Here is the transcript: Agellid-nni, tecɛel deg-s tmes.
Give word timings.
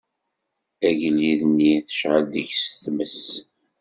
Agellid-nni, 0.87 1.73
tecɛel 1.87 2.23
deg-s 2.33 2.61
tmes. 2.83 3.23